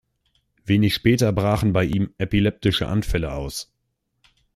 Wenig 0.65 0.95
später 0.95 1.31
brachen 1.31 1.73
bei 1.73 1.83
ihm 1.83 2.11
epileptische 2.17 2.87
Anfälle 2.87 3.33
aus. 3.33 3.71